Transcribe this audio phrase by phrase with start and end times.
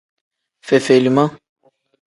[0.69, 1.25] Fefelima.